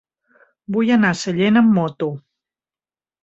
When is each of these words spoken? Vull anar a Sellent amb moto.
Vull 0.77 0.87
anar 0.95 1.11
a 1.15 1.17
Sellent 1.19 1.61
amb 1.63 1.71
moto. 1.75 2.09